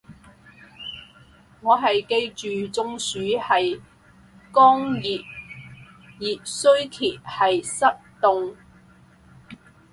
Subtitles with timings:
[1.61, 3.79] 我係記住中暑係
[4.51, 5.21] 乾熱，
[6.17, 8.55] 熱衰竭係濕凍